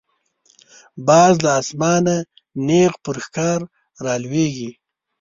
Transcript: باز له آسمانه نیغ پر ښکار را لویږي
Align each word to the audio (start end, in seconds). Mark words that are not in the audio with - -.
باز 1.07 1.33
له 1.43 1.49
آسمانه 1.61 2.15
نیغ 2.67 2.93
پر 3.03 3.15
ښکار 3.25 3.59
را 4.05 4.13
لویږي 4.23 4.71